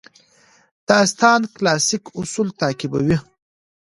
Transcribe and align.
داستان 0.89 1.41
کلاسیک 1.55 2.03
اصول 2.19 2.47
تعقیبوي. 2.59 3.17